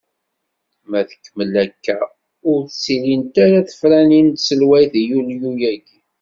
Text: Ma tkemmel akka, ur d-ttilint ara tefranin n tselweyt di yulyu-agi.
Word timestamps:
Ma 0.89 1.01
tkemmel 1.09 1.53
akka, 1.63 1.99
ur 2.49 2.59
d-ttilint 2.63 3.35
ara 3.45 3.67
tefranin 3.69 4.27
n 4.31 4.35
tselweyt 4.37 4.91
di 4.93 5.03
yulyu-agi. 5.09 5.75